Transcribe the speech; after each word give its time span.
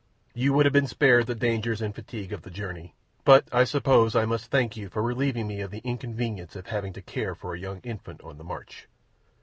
"You 0.33 0.53
would 0.53 0.65
have 0.65 0.73
been 0.73 0.87
spared 0.87 1.27
the 1.27 1.35
dangers 1.35 1.79
and 1.79 1.93
fatigue 1.93 2.33
of 2.33 2.41
the 2.41 2.49
journey. 2.49 2.95
But 3.23 3.47
I 3.53 3.65
suppose 3.65 4.15
I 4.15 4.25
must 4.25 4.47
thank 4.49 4.75
you 4.75 4.89
for 4.89 5.03
relieving 5.03 5.45
me 5.45 5.61
of 5.61 5.69
the 5.69 5.83
inconvenience 5.83 6.55
of 6.55 6.65
having 6.65 6.91
to 6.93 7.03
care 7.03 7.35
for 7.35 7.53
a 7.53 7.59
young 7.59 7.81
infant 7.83 8.19
on 8.21 8.39
the 8.39 8.43
march. 8.43 8.87